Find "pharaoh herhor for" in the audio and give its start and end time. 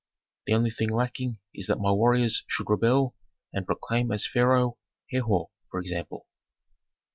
4.25-5.79